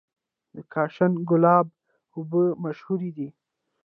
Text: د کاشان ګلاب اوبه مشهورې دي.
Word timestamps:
د 0.55 0.55
کاشان 0.73 1.11
ګلاب 1.29 1.67
اوبه 2.15 2.43
مشهورې 2.63 3.11
دي. 3.17 3.29